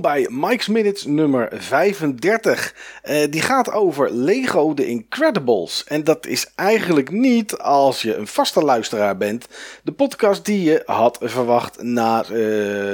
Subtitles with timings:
[0.00, 2.74] Bij Mike's Minutes nummer 35.
[3.04, 5.84] Uh, die gaat over Lego The Incredibles.
[5.84, 9.46] En dat is eigenlijk niet, als je een vaste luisteraar bent,
[9.82, 12.28] de podcast die je had verwacht na uh,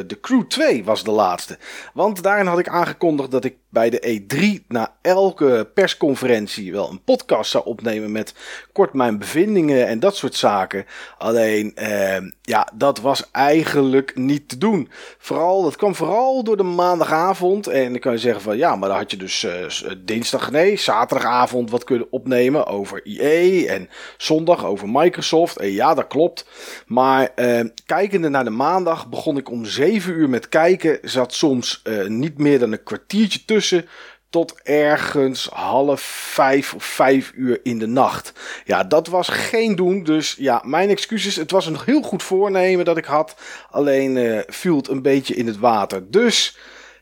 [0.06, 1.58] de Crew 2 was de laatste.
[1.94, 7.02] Want daarin had ik aangekondigd dat ik bij de E3 na elke persconferentie wel een
[7.02, 8.34] podcast zou opnemen met
[8.72, 10.86] kort mijn bevindingen en dat soort zaken.
[11.18, 14.88] Alleen, uh, ja, dat was eigenlijk niet te doen.
[15.18, 17.66] Vooral, dat kwam vooral door de maandagavond.
[17.66, 20.76] En dan kan je zeggen van ja, maar dan had je dus uh, dinsdag, nee,
[20.76, 23.68] zaterdagavond wat kunnen opnemen over EA.
[23.68, 25.56] En zondag over Microsoft.
[25.56, 26.46] En ja, dat klopt.
[26.86, 30.98] Maar uh, kijkende naar de maandag begon ik om 7 uur met kijken.
[31.02, 33.88] Zat soms uh, niet meer dan een kwartiertje tussen
[34.36, 38.32] tot ergens half vijf of vijf uur in de nacht.
[38.64, 40.02] Ja, dat was geen doen.
[40.02, 41.36] Dus ja, mijn excuses.
[41.36, 43.36] Het was een heel goed voornemen dat ik had.
[43.70, 46.10] Alleen uh, viel het een beetje in het water.
[46.10, 46.58] Dus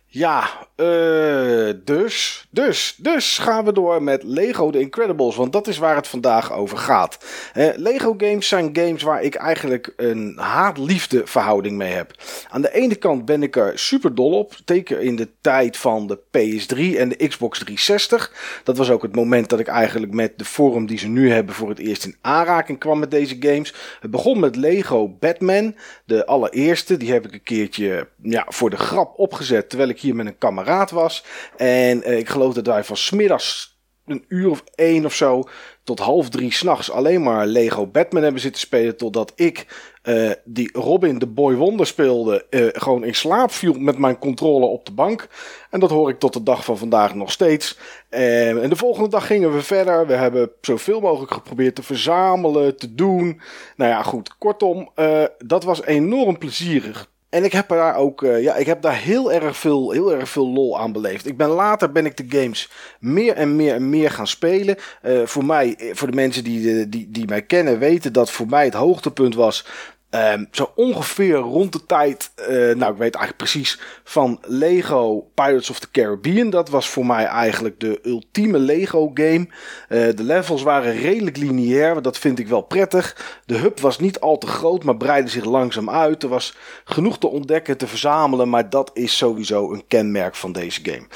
[0.06, 5.78] ja, uh, dus, dus, dus gaan we door met Lego The Incredibles, want dat is
[5.78, 7.18] waar het vandaag over gaat.
[7.54, 12.14] Uh, Lego games zijn games waar ik eigenlijk een haat-liefde verhouding mee heb.
[12.48, 16.06] Aan de ene kant ben ik er super dol op, zeker in de tijd van
[16.06, 18.60] de PS3 en de Xbox 360.
[18.64, 21.54] Dat was ook het moment dat ik eigenlijk met de vorm die ze nu hebben
[21.54, 23.74] voor het eerst in aanraking kwam met deze games.
[24.00, 28.76] Het begon met Lego Batman, de allereerste, die heb ik een keertje ja, voor de
[28.76, 31.24] grap opgezet, terwijl ik hier met een kameraad was.
[31.56, 33.72] En uh, ik geloof dat wij van smiddags
[34.06, 35.42] een uur of één of zo
[35.84, 38.96] tot half drie s'nachts alleen maar Lego Batman hebben zitten spelen.
[38.96, 39.66] Totdat ik,
[40.02, 44.66] uh, die Robin de Boy Wonder speelde, uh, gewoon in slaap viel met mijn controle
[44.66, 45.28] op de bank.
[45.70, 47.78] En dat hoor ik tot de dag van vandaag nog steeds.
[48.08, 50.06] En, de volgende dag gingen we verder.
[50.06, 53.40] We hebben zoveel mogelijk geprobeerd te verzamelen, te doen.
[53.76, 54.38] Nou ja, goed.
[54.38, 54.90] Kortom,
[55.38, 57.12] dat was enorm plezierig.
[57.34, 60.28] En ik heb daar ook, uh, ja, ik heb daar heel erg veel, heel erg
[60.28, 61.26] veel lol aan beleefd.
[61.26, 64.76] Ik ben later ben ik de games meer en meer en meer gaan spelen.
[65.02, 68.64] Uh, voor mij, voor de mensen die, die, die mij kennen, weten dat voor mij
[68.64, 69.66] het hoogtepunt was
[70.14, 75.70] Um, zo ongeveer rond de tijd, uh, nou ik weet eigenlijk precies, van Lego Pirates
[75.70, 76.50] of the Caribbean.
[76.50, 79.46] Dat was voor mij eigenlijk de ultieme Lego game.
[79.48, 79.48] Uh,
[79.88, 83.40] de levels waren redelijk lineair, dat vind ik wel prettig.
[83.46, 86.22] De hub was niet al te groot, maar breidde zich langzaam uit.
[86.22, 90.80] Er was genoeg te ontdekken, te verzamelen, maar dat is sowieso een kenmerk van deze
[90.82, 91.06] game.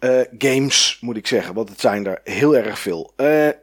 [0.00, 3.12] Uh, games, moet ik zeggen, want het zijn er heel erg veel.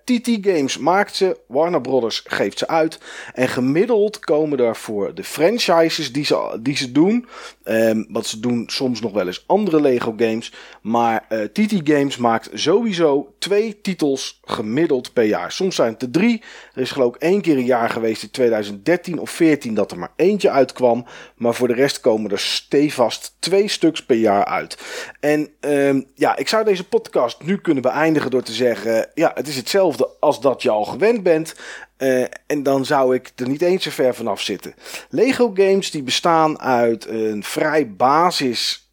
[0.04, 3.00] TT Games maakt ze, Warner Brothers geeft ze uit.
[3.34, 7.28] En gemiddeld komen er voor de franchises die ze, die ze doen.
[7.64, 10.54] Um, wat ze doen soms nog wel eens andere Lego games.
[10.82, 15.52] Maar TT Games maakt sowieso twee titels gemiddeld per jaar.
[15.52, 16.44] Soms zijn het er drie.
[16.74, 20.00] Er is geloof ik één keer een jaar geweest in 2013 of 14 dat er
[20.00, 21.06] maar eentje uitkwam.
[21.36, 24.78] Maar voor de rest komen er stevast twee stuks per jaar uit.
[25.20, 29.32] En um, ja, ja, ik zou deze podcast nu kunnen beëindigen door te zeggen: ja,
[29.34, 31.56] het is hetzelfde als dat je al gewend bent.
[31.98, 34.76] Uh, en dan zou ik er niet eens zo ver vanaf zitten.
[35.10, 38.92] Lego games die bestaan uit een vrij basis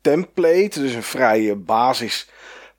[0.00, 2.28] template, dus een vrij basis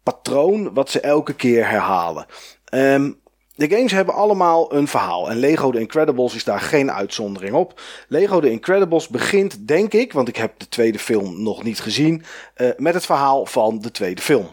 [0.04, 2.26] patroon, wat ze elke keer herhalen.
[2.74, 3.20] Um,
[3.58, 7.82] de games hebben allemaal een verhaal en Lego The Incredibles is daar geen uitzondering op.
[8.08, 12.24] Lego The Incredibles begint, denk ik, want ik heb de tweede film nog niet gezien,
[12.58, 14.48] uh, met het verhaal van de tweede film.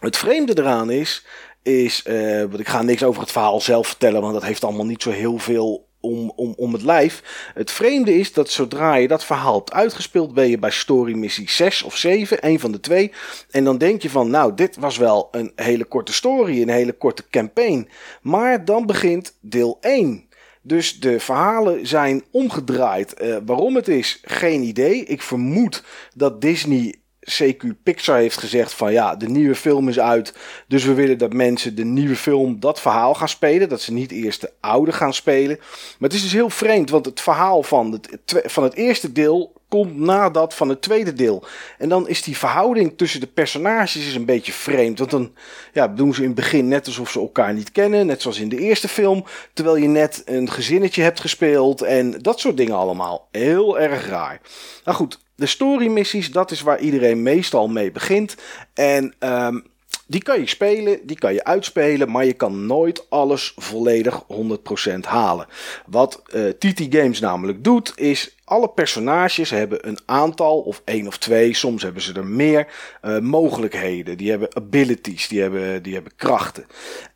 [0.00, 1.26] Het vreemde eraan is,
[1.62, 5.02] is, uh, ik ga niks over het verhaal zelf vertellen, want dat heeft allemaal niet
[5.02, 7.22] zo heel veel om, om, om het lijf.
[7.54, 11.50] Het vreemde is dat zodra je dat verhaal hebt uitgespeeld, ben je bij story missie
[11.50, 13.12] 6 of 7, een van de twee.
[13.50, 16.92] En dan denk je van, nou, dit was wel een hele korte story, een hele
[16.92, 17.88] korte campaign.
[18.22, 20.24] Maar dan begint deel 1.
[20.62, 23.22] Dus de verhalen zijn omgedraaid.
[23.22, 25.04] Uh, waarom het is, geen idee.
[25.04, 25.84] Ik vermoed
[26.14, 26.94] dat Disney
[27.30, 30.34] CQ Pixar heeft gezegd van ja, de nieuwe film is uit.
[30.68, 33.68] Dus we willen dat mensen de nieuwe film dat verhaal gaan spelen.
[33.68, 35.56] Dat ze niet eerst de oude gaan spelen.
[35.58, 39.54] Maar het is dus heel vreemd, want het verhaal van het, van het eerste deel
[39.68, 41.44] komt na dat van het tweede deel.
[41.78, 44.98] En dan is die verhouding tussen de personages is een beetje vreemd.
[44.98, 45.32] Want dan
[45.72, 48.06] ja, doen ze in het begin net alsof ze elkaar niet kennen.
[48.06, 49.24] Net zoals in de eerste film.
[49.52, 51.82] Terwijl je net een gezinnetje hebt gespeeld.
[51.82, 53.28] En dat soort dingen allemaal.
[53.30, 54.40] Heel erg raar.
[54.84, 58.36] Nou goed, de story missies, dat is waar iedereen meestal mee begint.
[58.74, 59.64] En um,
[60.06, 64.98] die kan je spelen, die kan je uitspelen, maar je kan nooit alles volledig 100%
[65.00, 65.46] halen.
[65.86, 71.18] Wat uh, TT Games namelijk doet, is alle personages hebben een aantal, of één of
[71.18, 72.66] twee, soms hebben ze er meer,
[73.02, 74.16] uh, mogelijkheden.
[74.16, 76.66] Die hebben abilities, die hebben, die hebben krachten.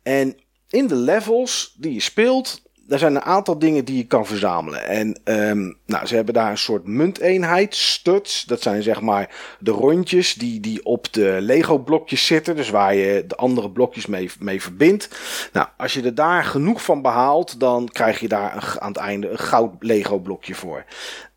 [0.03, 0.37] En
[0.69, 4.87] in de levels die je speelt, daar zijn een aantal dingen die je kan verzamelen.
[4.87, 8.43] En um, nou, ze hebben daar een soort munteenheid, studs.
[8.43, 12.55] Dat zijn zeg maar de rondjes die, die op de Lego blokjes zitten.
[12.55, 15.09] Dus waar je de andere blokjes mee, mee verbindt.
[15.53, 19.29] Nou, als je er daar genoeg van behaalt, dan krijg je daar aan het einde
[19.29, 20.85] een goud Lego blokje voor.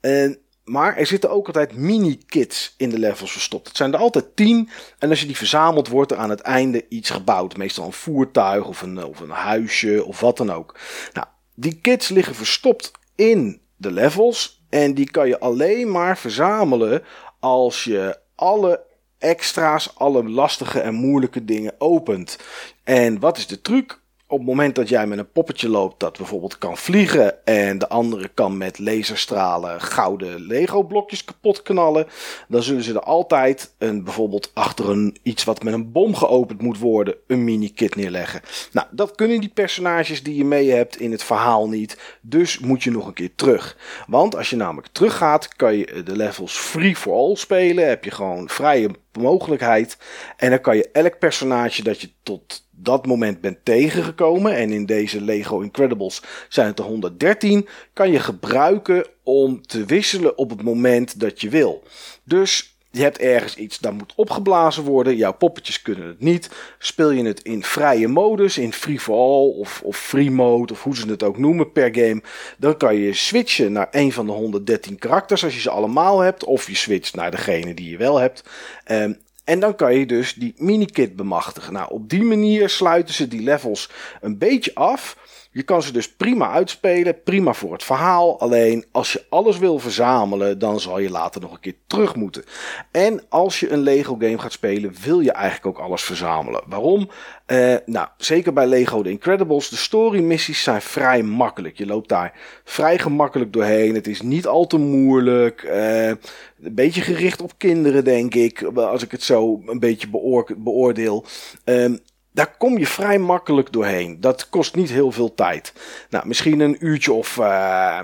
[0.00, 3.68] En maar er zitten ook altijd mini-kits in de levels verstopt.
[3.68, 4.70] Het zijn er altijd tien.
[4.98, 7.56] En als je die verzamelt, wordt er aan het einde iets gebouwd.
[7.56, 10.78] Meestal een voertuig of een, of een huisje of wat dan ook.
[11.12, 14.62] Nou, die kits liggen verstopt in de levels.
[14.68, 17.02] En die kan je alleen maar verzamelen
[17.40, 18.82] als je alle
[19.18, 22.38] extra's, alle lastige en moeilijke dingen opent.
[22.84, 24.00] En wat is de truc?
[24.34, 27.88] Op het moment dat jij met een poppetje loopt dat bijvoorbeeld kan vliegen en de
[27.88, 32.06] andere kan met laserstralen gouden Lego blokjes kapot knallen,
[32.48, 36.62] dan zullen ze er altijd een bijvoorbeeld achter een iets wat met een bom geopend
[36.62, 38.40] moet worden, een mini kit neerleggen.
[38.72, 42.82] Nou, dat kunnen die personages die je mee hebt in het verhaal niet, dus moet
[42.82, 43.76] je nog een keer terug.
[44.06, 48.10] Want als je namelijk teruggaat, kan je de levels free for all spelen, heb je
[48.10, 49.98] gewoon vrije mogelijkheid
[50.36, 54.86] en dan kan je elk personage dat je tot dat moment bent tegengekomen, en in
[54.86, 60.62] deze Lego Incredibles zijn het er 113, kan je gebruiken om te wisselen op het
[60.62, 61.82] moment dat je wil.
[62.24, 65.16] Dus je hebt ergens iets dat moet opgeblazen worden.
[65.16, 66.50] Jouw poppetjes kunnen het niet.
[66.78, 70.82] Speel je het in vrije modus, in free for all of, of free mode, of
[70.82, 72.22] hoe ze het ook noemen per game.
[72.58, 76.44] Dan kan je switchen naar een van de 113 karakters als je ze allemaal hebt.
[76.44, 78.44] Of je switcht naar degene die je wel hebt.
[78.86, 81.72] Um, en dan kan je dus die minikit bemachtigen.
[81.72, 85.16] Nou, op die manier sluiten ze die levels een beetje af.
[85.54, 88.40] Je kan ze dus prima uitspelen, prima voor het verhaal.
[88.40, 92.44] Alleen als je alles wil verzamelen, dan zal je later nog een keer terug moeten.
[92.90, 96.62] En als je een Lego game gaat spelen, wil je eigenlijk ook alles verzamelen.
[96.66, 97.10] Waarom?
[97.46, 101.78] Uh, nou, zeker bij Lego The Incredibles, de story missies zijn vrij makkelijk.
[101.78, 103.94] Je loopt daar vrij gemakkelijk doorheen.
[103.94, 105.62] Het is niet al te moeilijk.
[105.62, 108.62] Uh, een beetje gericht op kinderen, denk ik.
[108.62, 110.08] Als ik het zo een beetje
[110.56, 111.24] beoordeel.
[111.64, 111.94] Uh,
[112.34, 114.20] daar kom je vrij makkelijk doorheen.
[114.20, 115.72] Dat kost niet heel veel tijd.
[116.10, 117.36] Nou, misschien een uurtje of.
[117.36, 117.98] Uh,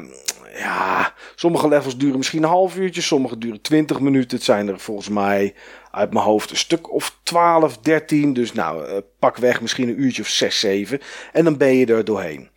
[0.54, 4.36] ja, sommige levels duren misschien een half uurtje, sommige duren 20 minuten.
[4.36, 5.54] Het zijn er volgens mij
[5.90, 8.32] uit mijn hoofd een stuk of 12, 13.
[8.32, 11.00] Dus nou, uh, pak weg misschien een uurtje of 6, 7.
[11.32, 12.50] En dan ben je er doorheen.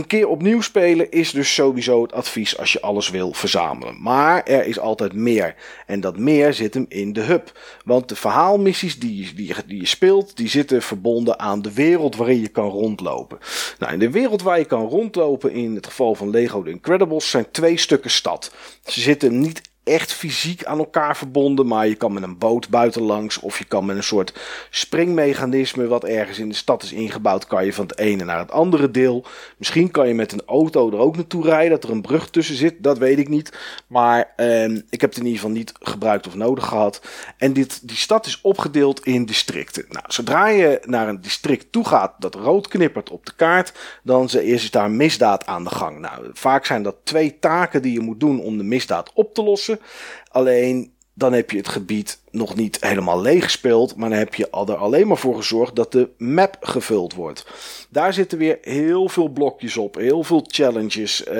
[0.00, 3.96] Een keer opnieuw spelen is dus sowieso het advies als je alles wil verzamelen.
[4.02, 5.54] Maar er is altijd meer.
[5.86, 7.58] En dat meer zit hem in de hub.
[7.84, 12.48] Want de verhaalmissies die je, die, speelt, die zitten verbonden aan de wereld waarin je
[12.48, 13.38] kan rondlopen.
[13.78, 17.30] Nou, in de wereld waar je kan rondlopen, in het geval van Lego The Incredibles,
[17.30, 18.54] zijn twee stukken stad.
[18.84, 23.38] Ze zitten niet echt fysiek aan elkaar verbonden, maar je kan met een boot buitenlangs
[23.38, 24.34] of je kan met een soort
[24.70, 28.50] springmechanisme wat ergens in de stad is ingebouwd, kan je van het ene naar het
[28.50, 29.24] andere deel.
[29.56, 32.56] Misschien kan je met een auto er ook naartoe rijden, dat er een brug tussen
[32.56, 33.58] zit, dat weet ik niet.
[33.86, 37.02] Maar eh, ik heb het in ieder geval niet gebruikt of nodig gehad.
[37.36, 39.84] En dit, die stad is opgedeeld in districten.
[39.88, 44.28] Nou, zodra je naar een district toe gaat dat rood knippert op de kaart, dan
[44.30, 45.98] is daar misdaad aan de gang.
[45.98, 49.42] Nou, vaak zijn dat twee taken die je moet doen om de misdaad op te
[49.42, 49.79] lossen.
[50.28, 54.50] Alleen dan heb je het gebied nog niet helemaal leeg gespeeld, maar dan heb je
[54.50, 57.46] er alleen maar voor gezorgd dat de map gevuld wordt.
[57.90, 61.34] Daar zitten weer heel veel blokjes op, heel veel challenges, uh,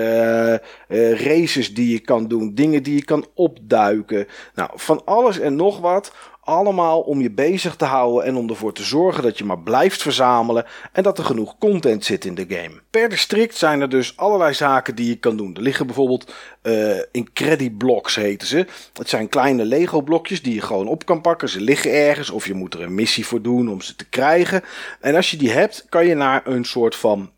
[0.52, 0.58] uh,
[1.20, 4.26] races die je kan doen, dingen die je kan opduiken.
[4.54, 6.12] Nou, van alles en nog wat
[6.50, 10.02] allemaal om je bezig te houden en om ervoor te zorgen dat je maar blijft
[10.02, 12.80] verzamelen en dat er genoeg content zit in de game.
[12.90, 15.54] Per district zijn er dus allerlei zaken die je kan doen.
[15.54, 18.66] Er liggen bijvoorbeeld uh, Incrediblocks heten ze.
[18.92, 21.48] Het zijn kleine Lego blokjes die je gewoon op kan pakken.
[21.48, 24.62] Ze liggen ergens of je moet er een missie voor doen om ze te krijgen.
[25.00, 27.30] En als je die hebt, kan je naar een soort van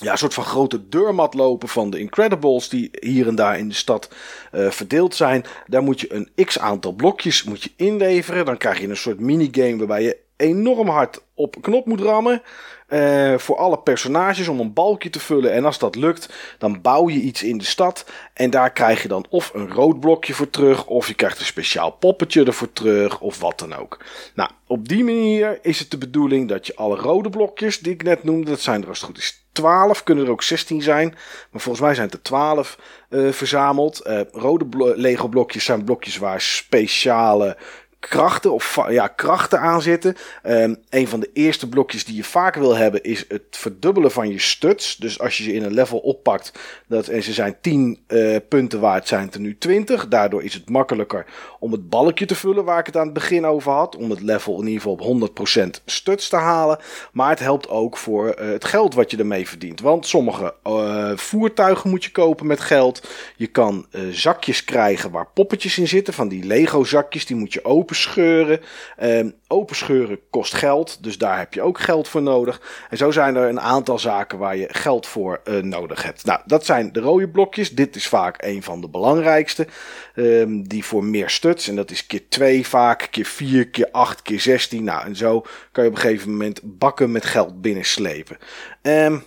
[0.00, 3.68] ja, een soort van grote deurmat lopen van de Incredibles die hier en daar in
[3.68, 4.10] de stad
[4.52, 5.44] uh, verdeeld zijn.
[5.66, 8.44] Daar moet je een x aantal blokjes moet je inleveren.
[8.44, 12.42] Dan krijg je een soort minigame waarbij je enorm hard op knop moet rammen.
[12.88, 15.52] Uh, voor alle personages om een balkje te vullen.
[15.52, 16.28] En als dat lukt,
[16.58, 18.04] dan bouw je iets in de stad.
[18.34, 20.86] En daar krijg je dan of een rood blokje voor terug.
[20.86, 23.20] Of je krijgt een speciaal poppetje ervoor terug.
[23.20, 24.04] Of wat dan ook.
[24.34, 28.02] Nou, op die manier is het de bedoeling dat je alle rode blokjes die ik
[28.02, 28.50] net noemde.
[28.50, 30.02] Dat zijn er als het goed is 12.
[30.02, 31.08] Kunnen er ook 16 zijn.
[31.50, 32.78] Maar volgens mij zijn het er 12
[33.10, 34.06] uh, verzameld.
[34.06, 37.56] Uh, rode Lego blokjes zijn blokjes waar speciale
[38.00, 40.16] krachten of ja, krachten aan zitten.
[40.46, 44.28] Um, een van de eerste blokjes die je vaak wil hebben is het verdubbelen van
[44.28, 44.96] je studs.
[44.96, 46.52] Dus als je ze in een level oppakt
[46.86, 50.08] dat, en ze zijn 10 uh, eh, punten waard, zijn het er nu 20.
[50.08, 51.26] Daardoor is het makkelijker
[51.58, 53.96] om het balkje te vullen waar ik het aan het begin over had.
[53.96, 56.78] Om het level in ieder geval op 100% studs te halen.
[57.12, 59.80] Maar het helpt ook voor uh, het geld wat je ermee verdient.
[59.80, 63.08] Want sommige uh, voertuigen moet je kopen met geld.
[63.36, 66.14] Je kan zakjes krijgen waar poppetjes in zitten.
[66.14, 68.60] Van die Lego zakjes, die moet je openscheuren.
[69.02, 72.86] Um, openscheuren kost geld, dus daar heb je ook geld voor nodig.
[72.90, 76.24] En zo zijn er een aantal zaken waar je geld voor uh, nodig hebt.
[76.24, 77.70] Nou, dat zijn de rode blokjes.
[77.70, 79.66] Dit is vaak een van de belangrijkste.
[80.14, 81.68] Um, die voor meer studs.
[81.68, 84.84] En dat is keer 2 vaak, keer 4, keer 8, keer 16.
[84.84, 88.36] Nou, en zo kan je op een gegeven moment bakken met geld binnenslepen.
[88.82, 89.22] Um,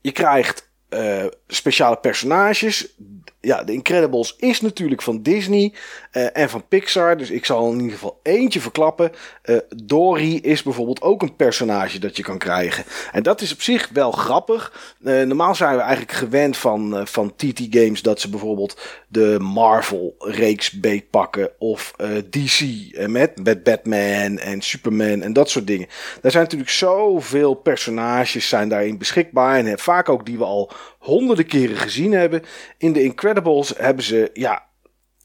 [0.00, 2.96] je krijgt uh, speciale personages
[3.40, 5.72] ja, de Incredibles is natuurlijk van Disney
[6.12, 7.16] uh, en van Pixar.
[7.16, 9.12] Dus ik zal in ieder geval eentje verklappen.
[9.44, 12.84] Uh, Dory is bijvoorbeeld ook een personage dat je kan krijgen.
[13.12, 14.94] En dat is op zich wel grappig.
[15.04, 20.70] Uh, normaal zijn we eigenlijk gewend van, van TT Games dat ze bijvoorbeeld de Marvel-reeks
[20.70, 21.50] beetpakken.
[21.58, 21.94] Of
[22.30, 22.60] DC
[23.06, 25.88] met, met Batman en Superman en dat soort dingen.
[26.20, 29.64] Daar zijn natuurlijk zoveel personages zijn daarin beschikbaar.
[29.64, 32.42] En vaak ook die we al honderden keren gezien hebben.
[32.78, 33.29] In de Incredibles
[33.76, 34.68] hebben ze, ja,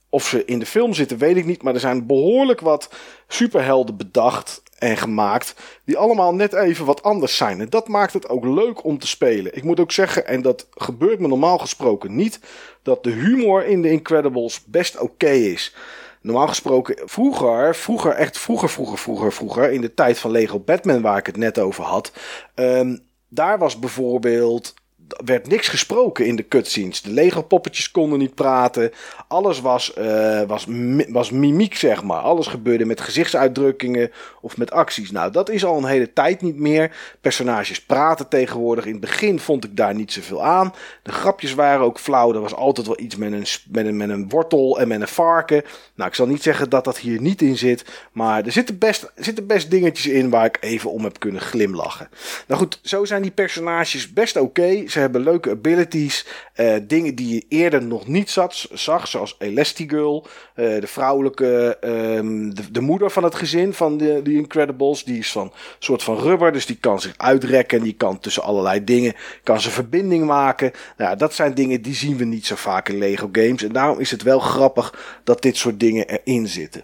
[0.09, 1.63] of ze in de film zitten, weet ik niet.
[1.63, 2.89] Maar er zijn behoorlijk wat
[3.27, 5.55] superhelden bedacht en gemaakt.
[5.85, 7.59] Die allemaal net even wat anders zijn.
[7.59, 9.55] En dat maakt het ook leuk om te spelen.
[9.55, 12.39] Ik moet ook zeggen, en dat gebeurt me normaal gesproken niet.
[12.81, 15.75] Dat de humor in de Incredibles best oké is.
[16.21, 19.71] Normaal gesproken, vroeger, vroeger, echt vroeger, vroeger, vroeger, vroeger.
[19.71, 22.11] In de tijd van Lego Batman, waar ik het net over had.
[22.55, 24.73] Um, daar was bijvoorbeeld
[25.07, 27.01] werd niks gesproken in de cutscenes.
[27.01, 28.91] De Lego poppetjes konden niet praten.
[29.27, 30.65] Alles was, uh, was,
[31.07, 32.19] was mimiek, zeg maar.
[32.19, 35.11] Alles gebeurde met gezichtsuitdrukkingen of met acties.
[35.11, 36.91] Nou, dat is al een hele tijd niet meer.
[37.21, 38.85] Personages praten tegenwoordig.
[38.85, 40.73] In het begin vond ik daar niet zoveel aan.
[41.03, 42.33] De grapjes waren ook flauw.
[42.33, 45.07] Er was altijd wel iets met een, met een, met een wortel en met een
[45.07, 45.63] varken.
[45.95, 47.85] Nou, ik zal niet zeggen dat dat hier niet in zit.
[48.11, 52.09] Maar er zitten best, zitten best dingetjes in waar ik even om heb kunnen glimlachen.
[52.47, 54.83] Nou goed, zo zijn die personages best oké.
[54.95, 56.25] Ze hebben leuke abilities.
[56.55, 59.07] Uh, dingen die je eerder nog niet zat, zag.
[59.07, 60.27] Zoals Elastigirl.
[60.55, 61.77] Uh, de vrouwelijke.
[61.81, 65.03] Um, de, de, moeder van het gezin van de, de Incredibles.
[65.03, 66.51] Die is van soort van rubber.
[66.51, 67.83] Dus die kan zich uitrekken.
[67.83, 69.13] Die kan tussen allerlei dingen.
[69.43, 70.71] Kan ze verbinding maken.
[70.97, 73.63] Nou, dat zijn dingen die zien we niet zo vaak in Lego games.
[73.63, 76.83] En daarom is het wel grappig dat dit soort dingen erin zitten.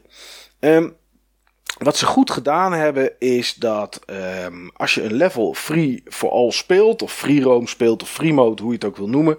[0.59, 0.95] Um,
[1.83, 3.99] wat ze goed gedaan hebben is dat
[4.45, 8.33] um, als je een level free for all speelt, of free roam speelt, of free
[8.33, 9.37] mode, hoe je het ook wil noemen,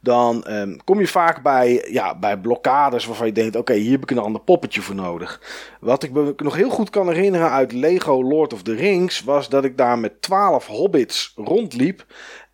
[0.00, 4.02] dan um, kom je vaak bij, ja, bij blokkades waarvan je denkt: oké, hier heb
[4.02, 5.40] ik een ander poppetje voor nodig.
[5.80, 9.48] Wat ik me nog heel goed kan herinneren uit Lego Lord of the Rings was
[9.48, 12.04] dat ik daar met 12 hobbits rondliep.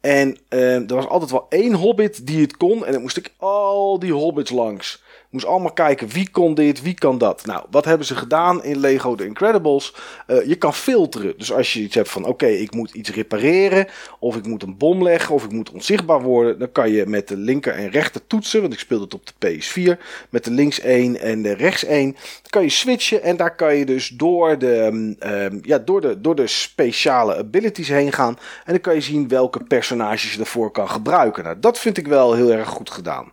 [0.01, 3.33] En um, er was altijd wel één hobbit die het kon, en dan moest ik
[3.37, 5.03] al die hobbits langs.
[5.31, 7.47] Moest allemaal kijken wie kon dit, wie kan dat.
[7.47, 9.95] Nou, wat hebben ze gedaan in Lego The Incredibles?
[10.27, 11.35] Uh, je kan filteren.
[11.37, 13.87] Dus als je iets hebt van oké, ik moet iets repareren.
[14.19, 15.35] Of ik moet een bom leggen.
[15.35, 16.59] Of ik moet onzichtbaar worden.
[16.59, 18.61] Dan kan je met de linker en rechter toetsen.
[18.61, 20.01] Want ik speelde het op de PS4.
[20.31, 22.13] Met de links 1 en de rechts 1.
[22.13, 23.23] Dan kan je switchen.
[23.23, 27.89] En daar kan je dus door de, um, ja, door de, door de speciale abilities
[27.89, 28.39] heen gaan.
[28.65, 31.45] En dan kan je zien welke personages je ervoor kan gebruiken.
[31.45, 33.33] Nou, dat vind ik wel heel erg goed gedaan.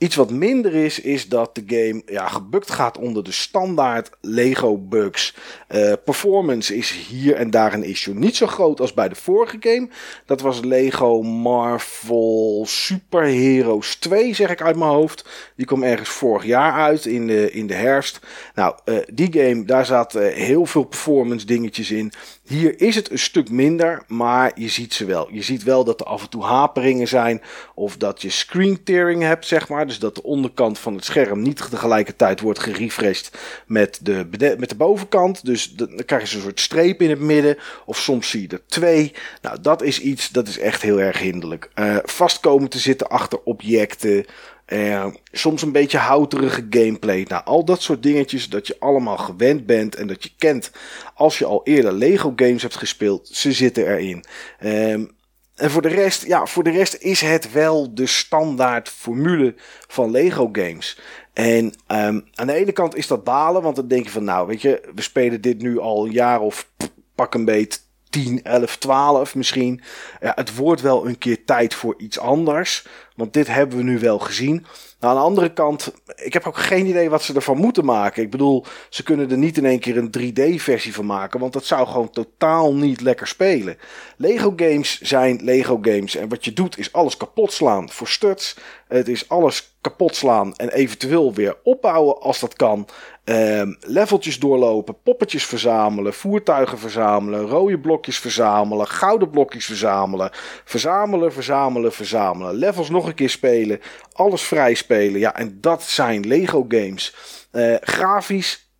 [0.00, 4.78] Iets wat minder is, is dat de game ja, gebukt gaat onder de standaard Lego
[4.78, 5.34] bugs.
[5.68, 8.14] Uh, performance is hier en daar een issue.
[8.14, 9.88] Niet zo groot als bij de vorige game.
[10.26, 15.28] Dat was Lego Marvel Super Heroes 2, zeg ik uit mijn hoofd.
[15.56, 18.20] Die kwam ergens vorig jaar uit in de, in de herfst.
[18.54, 22.12] Nou, uh, die game, daar zaten heel veel performance dingetjes in.
[22.50, 25.28] Hier is het een stuk minder, maar je ziet ze wel.
[25.32, 27.42] Je ziet wel dat er af en toe haperingen zijn.
[27.74, 29.86] Of dat je screen tearing hebt, zeg maar.
[29.86, 34.26] Dus dat de onderkant van het scherm niet tegelijkertijd wordt gerefreshed met de,
[34.58, 35.44] met de bovenkant.
[35.44, 37.56] Dus dan krijg je een soort streep in het midden.
[37.86, 39.12] Of soms zie je er twee.
[39.42, 41.70] Nou, dat is iets, dat is echt heel erg hinderlijk.
[41.74, 44.26] Uh, vastkomen te zitten achter objecten.
[44.72, 47.26] Uh, soms een beetje houterige gameplay.
[47.28, 50.70] Nou, al dat soort dingetjes dat je allemaal gewend bent en dat je kent
[51.14, 54.24] als je al eerder Lego games hebt gespeeld, ze zitten erin.
[54.64, 55.10] Um,
[55.60, 59.54] en voor de rest, ja, voor de rest is het wel de standaard formule
[59.88, 61.00] van Lego games.
[61.32, 64.46] En um, aan de ene kant is dat balen, want dan denk je van, nou,
[64.46, 66.70] weet je, we spelen dit nu al een jaar of
[67.14, 69.80] pak een beet 10, 11, 12 misschien.
[70.20, 72.86] Ja, het wordt wel een keer tijd voor iets anders.
[73.20, 74.66] Want dit hebben we nu wel gezien.
[75.00, 78.22] Nou, aan de andere kant, ik heb ook geen idee wat ze ervan moeten maken.
[78.22, 81.64] Ik bedoel, ze kunnen er niet in één keer een 3D-versie van maken, want dat
[81.64, 83.78] zou gewoon totaal niet lekker spelen.
[84.16, 88.56] Lego games zijn Lego games en wat je doet is alles kapot slaan voor studs.
[88.88, 92.88] Het is alles kapot slaan en eventueel weer opbouwen als dat kan.
[93.24, 100.30] Um, leveltjes doorlopen, poppetjes verzamelen, voertuigen verzamelen, rode blokjes verzamelen, gouden blokjes verzamelen,
[100.64, 103.80] verzamelen, verzamelen, verzamelen, levels nog een keer spelen,
[104.12, 104.89] alles vrij spelen.
[104.98, 107.14] Ja, en dat zijn Lego games.
[107.52, 108.70] Uh, grafisch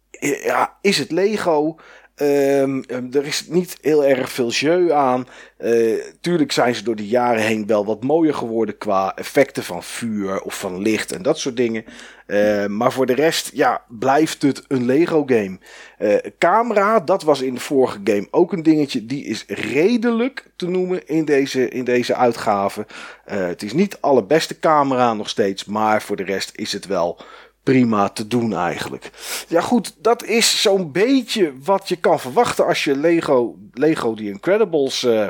[0.42, 1.76] ja, is het Lego.
[2.22, 5.26] Um, er is niet heel erg veel jeu aan.
[5.58, 9.82] Uh, tuurlijk zijn ze door de jaren heen wel wat mooier geworden qua effecten van
[9.82, 11.84] vuur of van licht en dat soort dingen.
[12.26, 15.58] Uh, maar voor de rest, ja, blijft het een Lego game.
[15.98, 19.06] Uh, camera, dat was in de vorige game ook een dingetje.
[19.06, 22.86] Die is redelijk te noemen in deze, in deze uitgave.
[23.24, 27.20] het is niet allerbeste camera nog steeds, maar voor de rest is het wel
[27.62, 29.10] prima te doen eigenlijk.
[29.48, 34.24] Ja goed, dat is zo'n beetje wat je kan verwachten als je Lego, Lego The
[34.24, 35.26] Incredibles uh,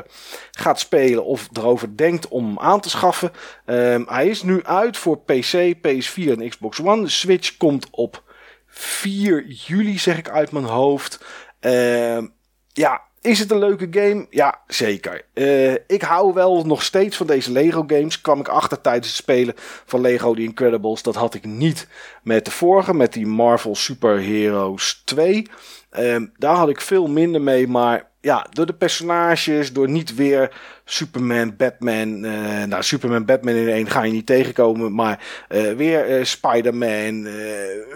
[0.51, 3.31] gaat spelen of erover denkt om hem aan te schaffen.
[3.65, 7.01] Um, hij is nu uit voor PC, PS4 en Xbox One.
[7.01, 8.23] De Switch komt op
[8.67, 11.23] 4 juli zeg ik uit mijn hoofd.
[11.59, 12.33] Um,
[12.67, 14.27] ja, is het een leuke game?
[14.29, 15.21] Ja, zeker.
[15.33, 18.21] Uh, ik hou wel nog steeds van deze Lego games.
[18.21, 19.53] Kwam ik achter tijdens het spelen
[19.85, 21.03] van Lego The Incredibles.
[21.03, 21.87] Dat had ik niet
[22.23, 25.47] met de vorige, met die Marvel Super Heroes 2.
[25.93, 30.15] Uh, ehm, daar had ik veel minder mee, maar ja, door de personages, door niet
[30.15, 30.55] weer
[30.91, 32.25] Superman, Batman.
[32.25, 34.93] Uh, nou, Superman, Batman in één ga je niet tegenkomen.
[34.93, 35.19] Maar
[35.49, 37.27] uh, weer uh, Spider-Man.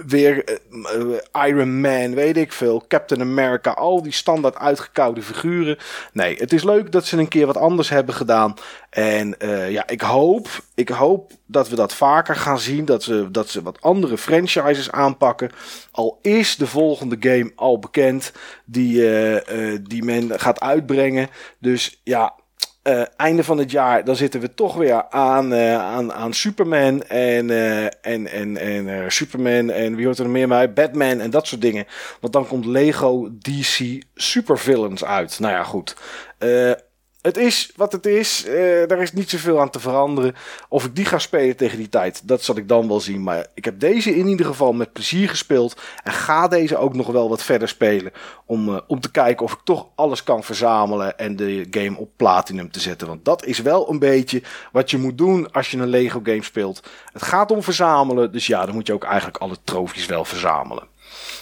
[0.05, 0.59] weer
[1.45, 2.83] Iron Man, weet ik veel.
[2.87, 3.71] Captain America.
[3.71, 5.77] Al die standaard uitgekoude figuren.
[6.13, 8.53] Nee, het is leuk dat ze een keer wat anders hebben gedaan.
[8.89, 9.35] En
[9.69, 12.85] ja, ik hoop, ik hoop dat we dat vaker gaan zien.
[12.85, 15.51] Dat ze, dat ze wat andere franchises aanpakken.
[15.91, 18.31] Al is de volgende game al bekend.
[18.65, 19.09] Die,
[19.81, 21.27] die men gaat uitbrengen.
[21.59, 22.33] Dus ja
[22.87, 27.03] uh, einde van het jaar, dan zitten we toch weer aan, uh, aan, aan Superman
[27.03, 30.73] en, uh, en, en, en Superman en wie hoort er meer bij?
[30.73, 31.85] Batman en dat soort dingen.
[32.21, 35.39] Want dan komt Lego DC Supervillains uit.
[35.39, 35.95] Nou ja, goed
[37.25, 38.45] het is wat het is.
[38.47, 40.35] Uh, daar is niet zoveel aan te veranderen.
[40.69, 43.23] Of ik die ga spelen tegen die tijd, dat zal ik dan wel zien.
[43.23, 45.81] Maar ik heb deze in ieder geval met plezier gespeeld.
[46.03, 48.11] En ga deze ook nog wel wat verder spelen.
[48.45, 51.17] Om, uh, om te kijken of ik toch alles kan verzamelen.
[51.17, 53.07] En de game op platinum te zetten.
[53.07, 56.43] Want dat is wel een beetje wat je moet doen als je een Lego game
[56.43, 56.83] speelt.
[57.13, 58.31] Het gaat om verzamelen.
[58.31, 60.94] Dus ja, dan moet je ook eigenlijk alle trofies wel verzamelen.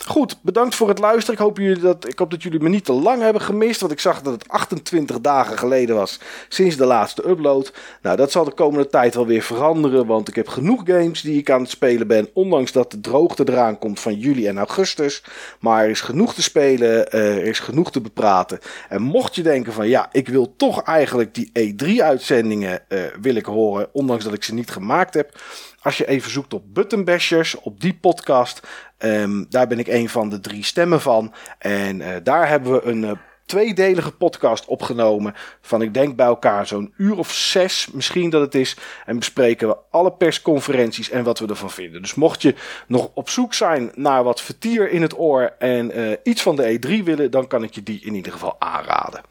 [0.05, 1.33] Goed, bedankt voor het luisteren.
[1.33, 3.79] Ik hoop, jullie dat, ik jullie me niet te lang hebben gemist.
[3.79, 6.19] Want ik zag dat het 28 dagen geleden was
[6.49, 7.73] sinds de laatste upload.
[8.01, 10.05] Nou, dat zal de komende tijd wel weer veranderen.
[10.05, 12.29] Want ik heb genoeg games die ik aan het spelen ben.
[12.33, 15.23] Ondanks dat de droogte eraan komt van juli en augustus.
[15.59, 17.11] Maar er is genoeg te spelen.
[17.11, 18.59] Eh, er is genoeg te bepraten.
[18.89, 23.35] En mocht je denken van ja, ik wil toch eigenlijk die E3-uitzendingen uh, eh, wil
[23.35, 23.89] ik horen.
[23.91, 25.41] Ondanks dat ik ze niet gemaakt heb.
[25.83, 28.67] Als je even zoekt op Buttonbashers, op die podcast,
[28.99, 31.33] um, daar ben ik een van de drie stemmen van.
[31.57, 33.11] En uh, daar hebben we een uh,
[33.45, 35.35] tweedelige podcast opgenomen.
[35.61, 38.77] Van ik denk bij elkaar zo'n uur of zes misschien dat het is.
[39.05, 42.01] En bespreken we alle persconferenties en wat we ervan vinden.
[42.01, 42.55] Dus mocht je
[42.87, 46.79] nog op zoek zijn naar wat vertier in het oor en uh, iets van de
[46.79, 49.21] E3 willen, dan kan ik je die in ieder geval aanraden.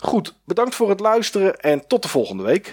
[0.00, 2.70] Goed, bedankt voor het luisteren en tot de volgende week.